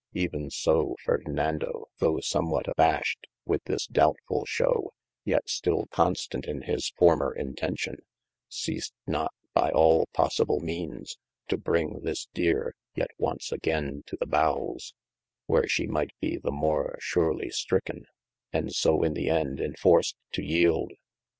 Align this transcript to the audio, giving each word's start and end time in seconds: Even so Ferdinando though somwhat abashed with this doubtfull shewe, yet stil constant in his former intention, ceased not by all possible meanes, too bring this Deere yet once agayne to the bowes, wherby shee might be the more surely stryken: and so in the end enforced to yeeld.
Even 0.15 0.49
so 0.49 0.95
Ferdinando 1.05 1.87
though 1.99 2.19
somwhat 2.21 2.67
abashed 2.67 3.27
with 3.45 3.63
this 3.65 3.85
doubtfull 3.85 4.45
shewe, 4.47 4.89
yet 5.25 5.47
stil 5.47 5.85
constant 5.91 6.47
in 6.47 6.63
his 6.63 6.89
former 6.97 7.31
intention, 7.31 7.97
ceased 8.49 8.95
not 9.05 9.31
by 9.53 9.69
all 9.69 10.07
possible 10.11 10.59
meanes, 10.59 11.19
too 11.47 11.57
bring 11.57 11.99
this 11.99 12.27
Deere 12.33 12.73
yet 12.95 13.11
once 13.19 13.51
agayne 13.51 14.01
to 14.07 14.17
the 14.19 14.25
bowes, 14.25 14.95
wherby 15.47 15.67
shee 15.69 15.85
might 15.85 16.13
be 16.19 16.35
the 16.35 16.49
more 16.49 16.97
surely 16.99 17.51
stryken: 17.51 18.05
and 18.51 18.73
so 18.73 19.03
in 19.03 19.13
the 19.13 19.29
end 19.29 19.59
enforced 19.59 20.15
to 20.31 20.41
yeeld. 20.41 20.93